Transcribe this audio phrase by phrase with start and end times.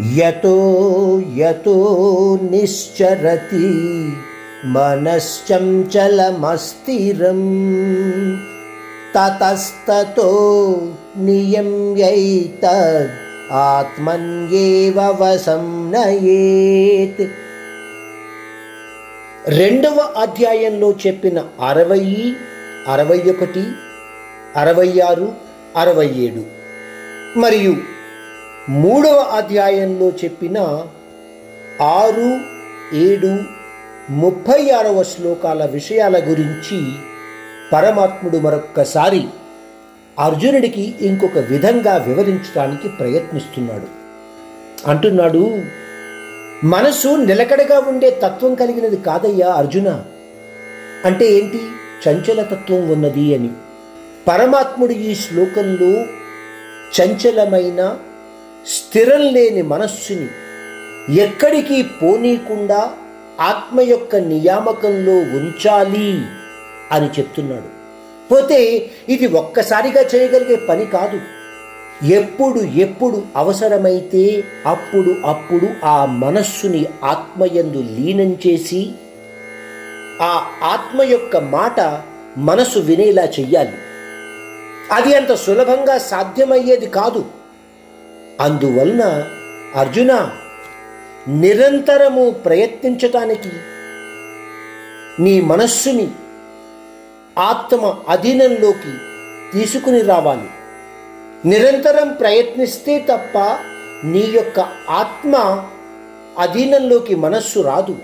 [0.00, 1.74] యతో యతో
[2.42, 3.66] నిశ్చరతి
[4.64, 5.72] మనశ్చంచలమస్థిరం.
[9.14, 10.28] తతస్తతో
[11.16, 13.10] నియమ్యైతద్
[13.52, 17.30] ఆత్మన్యేవ వశం నయేత్
[19.48, 22.32] రెండవ అధ్యాయంలో చెప్పిన అరవై
[22.88, 23.64] అరవై ఒకటి
[24.56, 25.32] అరవై ఆరు
[25.76, 26.42] అరవై ఏడు.
[27.38, 27.95] మరియు
[28.68, 30.58] మూడవ అధ్యాయంలో చెప్పిన
[31.82, 32.40] ఆరు
[32.96, 33.38] ఏడు
[34.12, 36.92] ముప్పై ఆరవ శ్లోకాల విషయాల గురించి
[37.72, 39.24] పరమాత్ముడు మరొక్కసారి
[40.18, 43.86] అర్జునుడికి ఇంకొక విధంగా వివరించడానికి ప్రయత్నిస్తున్నాడు.
[44.90, 45.58] అంటున్నాడు
[46.64, 50.04] మనసు నిలకడగా ఉండే తత్వం కలిగినది కాదయ్యా అర్జున.
[51.04, 51.60] అంటే ఏంటి?
[52.08, 53.50] చంచల తత్వం ఉన్నది అని.
[54.28, 56.02] పరమాత్ముడు ఈ శ్లోకంలో
[57.00, 57.98] చంచలమైన
[58.66, 60.28] స్థిరం లేని మనస్సుని
[61.22, 62.92] ఎక్కడికి పోనీకుండా
[63.40, 66.22] ఆత్మ యొక్క నియామకంలో ఉంచాలి
[66.92, 67.76] అని చెప్తున్నాడు.
[68.28, 71.20] పోతే ఇది ఒక్కసారిగా చేయగలిగే పని కాదు.
[72.04, 78.90] ఎప్పుడు ఎప్పుడు అవసరమైతే అప్పుడు అప్పుడు ఆ మనస్సుని ఆత్మయందు లీనం చేసి
[80.22, 82.02] ఆ ఆత్మ యొక్క మాట
[82.38, 83.72] మనసు వినేలా చెయ్యాలి.
[84.92, 87.24] అది అంత సులభంగా సాధ్యమయ్యేది కాదు.
[88.40, 89.24] అందువలన
[89.76, 90.30] అర్జున
[91.28, 93.48] నిరంతరము ప్రయత్నించటానికి
[95.22, 96.10] నీ మనస్సుని
[97.38, 98.92] ఆత్మ అధీనంలోకి
[99.58, 100.48] తీసుకుని రావాలి.
[101.48, 103.38] నిరంతరం ప్రయత్నిస్తే తప్ప
[104.04, 105.64] నీ యొక్క ఆత్మ
[106.38, 107.96] అధీనంలోకి మనస్సు రాదు.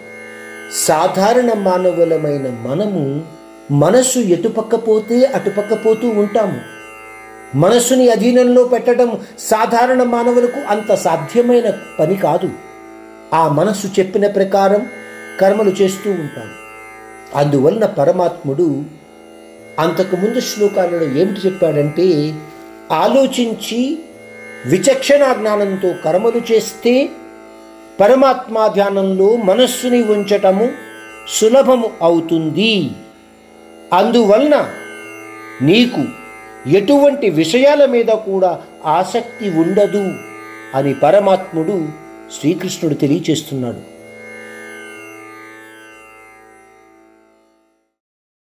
[0.75, 3.25] సాధారణ మానవులమైన మనము
[3.71, 6.72] మనస్సు ఎటుపక్కపోతే అటుపక్కపోతూ ఉంటాము.
[7.55, 12.51] మనస్సుని అధీనంలో పెట్టడం సాధారణ మానవులకు అంత సాధ్యమైన పని కాదు.
[13.35, 14.87] ఆ మనస్సు చెప్పిన ప్రకారం
[15.41, 16.63] కర్మలు చేస్తూ ఉంటాను
[17.39, 18.85] అందువలన పరమాత్ముడు
[19.79, 22.35] అంతకుముందు శ్లోకాలలో ఏమిటి చెప్పాడంటే
[22.93, 23.99] ఆలోచించి
[24.67, 27.09] విచక్షణ జ్ఞానంతో కర్మలు చేస్తే
[28.01, 30.73] పరమాత్మా ధ్యానంలో మనస్సుని ఉంచటము
[31.29, 32.91] సులభము అవుతుంది.
[33.93, 34.69] అందువలన
[35.63, 36.22] నీకు
[36.67, 40.13] ఎటువంటి విషయాల మీద కూడా ఆసక్తి ఉండదు
[40.75, 41.89] అని పరమాత్ముడు
[42.41, 44.02] శ్రీకృష్ణుడు తెలియచేస్తున్నాడు.